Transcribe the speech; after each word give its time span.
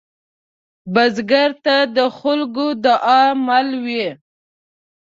بزګر 0.93 1.49
ته 1.65 1.75
د 1.95 1.97
خلکو 2.17 2.65
دعاء 2.85 3.29
مل 3.45 3.67
وي 3.85 4.07